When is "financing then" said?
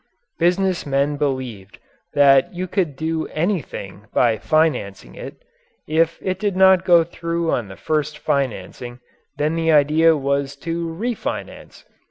8.17-9.53